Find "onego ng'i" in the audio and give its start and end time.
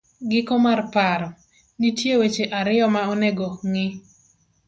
3.13-3.87